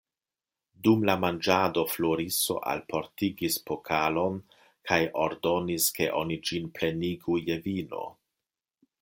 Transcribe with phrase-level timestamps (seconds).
[0.85, 4.41] Dum la manĝado Floriso alportigis pokalon
[4.91, 8.03] kaj ordonis, ke oni ĝin plenigu je vino.